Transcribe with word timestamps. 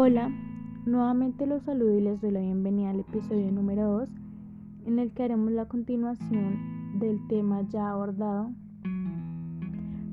Hola, 0.00 0.30
nuevamente 0.86 1.44
los 1.44 1.64
saludo 1.64 1.98
y 1.98 2.00
les 2.00 2.20
doy 2.20 2.30
la 2.30 2.38
bienvenida 2.38 2.90
al 2.90 3.00
episodio 3.00 3.50
número 3.50 3.98
2 3.98 4.08
en 4.86 5.00
el 5.00 5.10
que 5.10 5.24
haremos 5.24 5.50
la 5.50 5.64
continuación 5.64 7.00
del 7.00 7.18
tema 7.26 7.62
ya 7.62 7.90
abordado. 7.90 8.52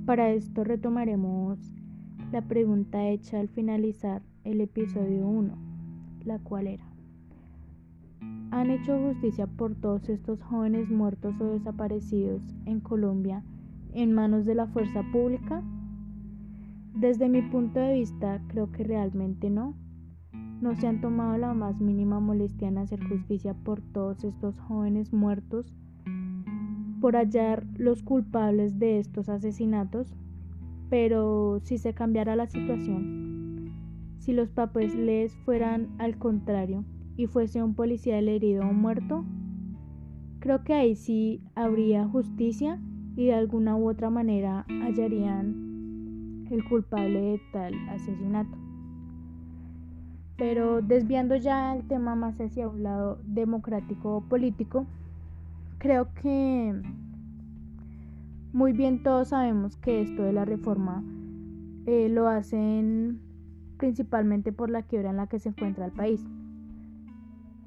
Para 0.07 0.31
esto 0.31 0.63
retomaremos 0.63 1.59
la 2.31 2.41
pregunta 2.41 3.07
hecha 3.07 3.39
al 3.39 3.47
finalizar 3.47 4.23
el 4.43 4.59
episodio 4.59 5.27
1, 5.27 5.53
la 6.23 6.39
cual 6.39 6.65
era, 6.65 6.85
¿han 8.49 8.71
hecho 8.71 8.99
justicia 8.99 9.45
por 9.45 9.75
todos 9.75 10.09
estos 10.09 10.41
jóvenes 10.41 10.89
muertos 10.89 11.39
o 11.39 11.45
desaparecidos 11.45 12.41
en 12.65 12.79
Colombia 12.79 13.43
en 13.93 14.13
manos 14.13 14.45
de 14.45 14.55
la 14.55 14.65
fuerza 14.65 15.03
pública? 15.11 15.61
Desde 16.95 17.27
mi 17.27 17.41
punto 17.41 17.81
de 17.81 17.93
vista, 17.93 18.41
creo 18.47 18.71
que 18.71 18.85
realmente 18.85 19.49
no. 19.49 19.75
No 20.61 20.75
se 20.75 20.87
han 20.87 21.01
tomado 21.01 21.37
la 21.37 21.53
más 21.53 21.81
mínima 21.81 22.21
molestia 22.21 22.69
en 22.69 22.77
hacer 22.77 23.05
justicia 23.05 23.53
por 23.53 23.81
todos 23.81 24.23
estos 24.23 24.57
jóvenes 24.59 25.11
muertos, 25.11 25.75
por 27.01 27.17
hallar 27.17 27.67
los 27.77 28.01
culpables 28.01 28.79
de 28.79 28.99
estos 28.99 29.27
asesinatos, 29.27 30.15
pero 30.89 31.59
si 31.63 31.77
se 31.77 31.93
cambiara 31.93 32.37
la 32.37 32.47
situación, 32.47 33.73
si 34.19 34.31
los 34.31 34.49
papeles 34.49 35.35
fueran 35.43 35.89
al 35.97 36.17
contrario 36.17 36.85
y 37.17 37.27
fuese 37.27 37.61
un 37.61 37.75
policía 37.75 38.19
el 38.19 38.29
herido 38.29 38.63
o 38.63 38.71
muerto, 38.71 39.25
creo 40.39 40.63
que 40.63 40.73
ahí 40.73 40.95
sí 40.95 41.41
habría 41.55 42.07
justicia 42.07 42.79
y 43.17 43.25
de 43.25 43.33
alguna 43.33 43.75
u 43.75 43.89
otra 43.89 44.09
manera 44.09 44.65
hallarían 44.69 45.64
el 46.51 46.63
culpable 46.63 47.19
de 47.19 47.41
tal 47.51 47.73
asesinato. 47.89 48.57
Pero 50.37 50.81
desviando 50.81 51.35
ya 51.35 51.75
el 51.75 51.87
tema 51.87 52.15
más 52.15 52.39
hacia 52.39 52.67
un 52.67 52.83
lado 52.83 53.19
democrático 53.25 54.17
o 54.17 54.21
político, 54.21 54.85
creo 55.77 56.13
que 56.21 56.81
muy 58.51 58.73
bien 58.73 59.03
todos 59.03 59.29
sabemos 59.29 59.77
que 59.77 60.01
esto 60.01 60.23
de 60.23 60.33
la 60.33 60.45
reforma 60.45 61.03
eh, 61.85 62.09
lo 62.09 62.27
hacen 62.27 63.19
principalmente 63.77 64.51
por 64.51 64.69
la 64.69 64.83
quiebra 64.83 65.09
en 65.09 65.17
la 65.17 65.27
que 65.27 65.39
se 65.39 65.49
encuentra 65.49 65.85
el 65.85 65.91
país, 65.91 66.25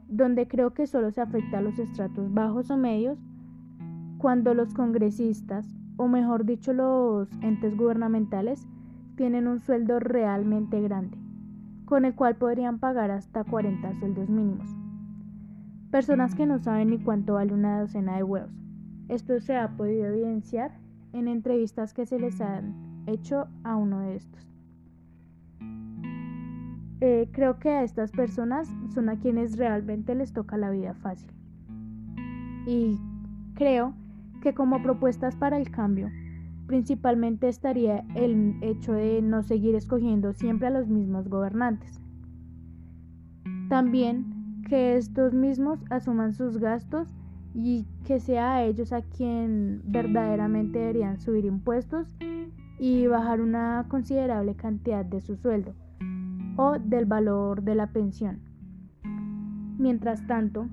donde 0.09 0.49
creo 0.49 0.73
que 0.73 0.87
solo 0.87 1.11
se 1.11 1.21
afecta 1.21 1.59
a 1.59 1.63
los 1.63 1.79
estratos 1.79 2.33
bajos 2.33 2.71
o 2.71 2.77
medios 2.77 3.19
cuando 4.19 4.55
los 4.55 4.75
congresistas 4.75 5.67
o 5.99 6.09
mejor 6.09 6.47
dicho 6.47 6.73
los 6.73 7.29
entes 7.43 7.77
gubernamentales, 7.77 8.67
tienen 9.17 9.49
un 9.49 9.61
sueldo 9.61 10.01
realmente 10.01 10.81
grande, 10.81 11.19
con 11.85 12.07
el 12.07 12.15
cual 12.15 12.37
podrían 12.37 12.79
pagar 12.79 13.11
hasta 13.11 13.45
40 13.45 13.99
sueldos 13.99 14.31
mínimos. 14.31 14.75
Personas 15.91 16.35
que 16.35 16.47
no 16.47 16.59
saben 16.61 16.91
ni 16.91 16.99
cuánto 16.99 17.35
vale 17.35 17.53
una 17.53 17.81
docena 17.81 18.17
de 18.17 18.23
huevos. 18.23 18.53
Esto 19.09 19.41
se 19.41 19.57
ha 19.57 19.77
podido 19.77 20.07
evidenciar 20.07 20.71
en 21.13 21.29
entrevistas 21.29 21.93
que 21.93 22.07
se 22.07 22.19
les 22.19 22.41
han 22.41 22.75
hecho 23.07 23.49
a 23.65 23.77
uno 23.77 24.01
de 24.01 24.17
estos. 24.17 24.49
Eh, 27.01 27.29
creo 27.33 27.59
que 27.59 27.71
a 27.71 27.83
estas 27.83 28.13
personas 28.13 28.69
son 28.93 29.09
a 29.09 29.19
quienes 29.19 29.57
realmente 29.57 30.15
les 30.15 30.33
toca 30.33 30.57
la 30.57 30.71
vida 30.71 30.95
fácil. 30.95 31.31
Y 32.67 32.99
creo 33.55 33.95
que 33.95 34.08
como 34.55 34.83
propuestas 34.83 35.37
para 35.37 35.59
el 35.59 35.71
cambio, 35.71 36.11
principalmente 36.67 37.49
estaría 37.49 38.05
el 38.15 38.57
hecho 38.63 38.93
de 38.93 39.23
no 39.23 39.43
seguir 39.43 39.75
escogiendo 39.75 40.33
siempre 40.33 40.69
a 40.69 40.71
los 40.71 40.89
mismos 40.89 41.29
gobernantes. 41.29 42.01
También 43.69 44.63
que 44.69 44.97
estos 44.97 45.33
mismos 45.33 45.79
asuman 45.91 46.33
sus 46.33 46.59
gastos 46.59 47.09
y 47.55 47.87
que 48.05 48.21
sea 48.21 48.55
a 48.55 48.65
ellos 48.65 48.93
a 48.93 49.03
quien 49.03 49.83
verdaderamente 49.85 50.79
deberían 50.79 51.19
subir 51.19 51.45
impuestos 51.45 52.07
y 52.79 53.07
bajar 53.07 53.41
una 53.41 53.87
considerable 53.89 54.55
cantidad 54.55 55.05
de 55.05 55.21
su 55.21 55.37
sueldo 55.37 55.75
o 56.57 56.79
del 56.79 57.07
valor 57.07 57.63
de 57.63 57.75
la 57.75 57.89
pensión. 57.89 58.41
Mientras 59.79 60.27
tanto, 60.27 60.69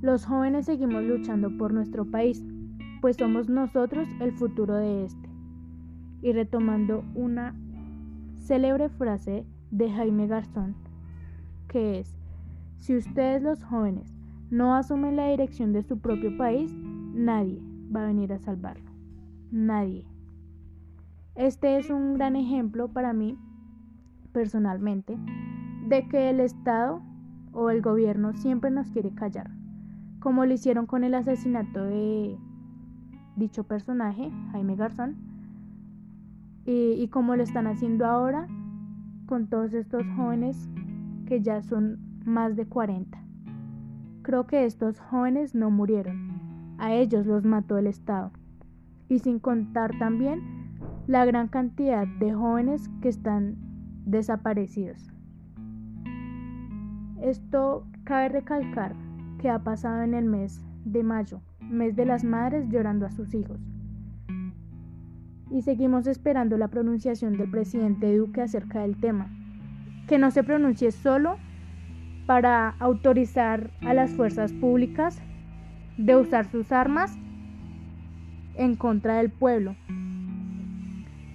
los 0.00 0.26
jóvenes 0.26 0.66
seguimos 0.66 1.02
luchando 1.02 1.56
por 1.56 1.72
nuestro 1.72 2.04
país 2.04 2.44
pues 3.00 3.16
somos 3.16 3.48
nosotros 3.48 4.08
el 4.20 4.32
futuro 4.32 4.74
de 4.74 5.04
este. 5.04 5.28
Y 6.22 6.32
retomando 6.32 7.04
una 7.14 7.54
célebre 8.36 8.88
frase 8.88 9.46
de 9.70 9.90
Jaime 9.90 10.26
Garzón, 10.26 10.74
que 11.68 12.00
es, 12.00 12.18
si 12.78 12.96
ustedes 12.96 13.42
los 13.42 13.62
jóvenes 13.64 14.12
no 14.50 14.74
asumen 14.74 15.16
la 15.16 15.28
dirección 15.28 15.72
de 15.72 15.82
su 15.82 16.00
propio 16.00 16.36
país, 16.36 16.74
nadie 17.14 17.62
va 17.94 18.02
a 18.02 18.06
venir 18.06 18.32
a 18.32 18.38
salvarlo. 18.38 18.90
Nadie. 19.50 20.04
Este 21.36 21.78
es 21.78 21.90
un 21.90 22.14
gran 22.14 22.36
ejemplo 22.36 22.88
para 22.88 23.12
mí, 23.12 23.38
personalmente, 24.32 25.16
de 25.88 26.08
que 26.08 26.30
el 26.30 26.40
Estado 26.40 27.00
o 27.52 27.70
el 27.70 27.82
gobierno 27.82 28.32
siempre 28.34 28.70
nos 28.70 28.90
quiere 28.90 29.14
callar, 29.14 29.50
como 30.18 30.44
lo 30.44 30.52
hicieron 30.52 30.86
con 30.86 31.04
el 31.04 31.14
asesinato 31.14 31.84
de 31.84 32.36
dicho 33.40 33.64
personaje, 33.64 34.30
Jaime 34.52 34.76
Garzón, 34.76 35.16
y, 36.64 37.08
como 37.08 37.34
lo 37.34 37.42
están 37.42 37.66
haciendo 37.66 38.06
ahora 38.06 38.46
con 39.26 39.48
todos 39.48 39.72
estos 39.72 40.04
jóvenes 40.14 40.68
que 41.26 41.40
ya 41.42 41.62
son 41.62 41.98
más 42.24 42.54
de 42.54 42.66
40. 42.66 43.18
Creo 44.22 44.46
que 44.46 44.64
estos 44.64 45.00
jóvenes 45.00 45.54
no 45.54 45.70
murieron, 45.70 46.76
a 46.78 46.92
ellos 46.92 47.26
los 47.26 47.44
mató 47.44 47.76
el 47.76 47.88
Estado. 47.88 48.30
Y 49.08 49.18
sin 49.18 49.40
contar 49.40 49.98
también 49.98 50.40
la 51.08 51.24
gran 51.24 51.48
cantidad 51.48 52.06
de 52.06 52.32
jóvenes 52.32 52.88
que 53.02 53.08
están 53.08 53.56
desaparecidos. 54.06 55.10
Esto 57.20 57.84
cabe 58.04 58.28
recalcar 58.28 58.94
que 59.38 59.50
ha 59.50 59.58
pasado 59.64 60.02
en 60.02 60.14
el 60.14 60.24
mes 60.26 60.62
de 60.84 61.02
mayo, 61.02 61.40
mes 61.70 61.96
de 61.96 62.04
las 62.04 62.24
madres 62.24 62.68
llorando 62.68 63.06
a 63.06 63.10
sus 63.10 63.34
hijos. 63.34 63.58
Y 65.50 65.62
seguimos 65.62 66.06
esperando 66.06 66.56
la 66.56 66.68
pronunciación 66.68 67.36
del 67.36 67.50
presidente 67.50 68.16
Duque 68.16 68.42
acerca 68.42 68.80
del 68.80 68.96
tema. 68.96 69.30
Que 70.06 70.18
no 70.18 70.30
se 70.30 70.44
pronuncie 70.44 70.92
solo 70.92 71.36
para 72.26 72.70
autorizar 72.78 73.70
a 73.80 73.94
las 73.94 74.12
fuerzas 74.12 74.52
públicas 74.52 75.20
de 75.96 76.16
usar 76.16 76.50
sus 76.50 76.70
armas 76.72 77.18
en 78.54 78.76
contra 78.76 79.16
del 79.16 79.30
pueblo, 79.30 79.74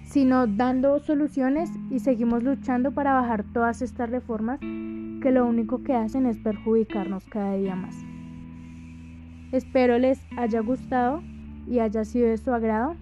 sino 0.03 0.47
dando 0.47 1.00
soluciones 1.00 1.69
y 1.90 2.00
seguimos 2.00 2.44
luchando 2.44 2.91
para 2.91 3.13
bajar 3.13 3.44
todas 3.51 3.81
estas 3.81 4.09
reformas 4.09 4.59
que 4.59 5.31
lo 5.31 5.45
único 5.45 5.84
que 5.84 5.95
hacen 5.95 6.25
es 6.25 6.38
perjudicarnos 6.38 7.25
cada 7.25 7.56
día 7.56 7.75
más. 7.75 7.95
Espero 9.55 9.97
les 9.97 10.19
haya 10.35 10.59
gustado 10.59 11.23
y 11.66 11.79
haya 11.79 12.03
sido 12.03 12.27
de 12.27 12.38
su 12.38 12.51
agrado. 12.53 12.97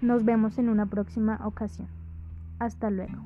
Nos 0.00 0.24
vemos 0.24 0.58
en 0.58 0.68
una 0.68 0.86
próxima 0.86 1.40
ocasión. 1.44 1.86
Hasta 2.58 2.90
luego. 2.90 3.22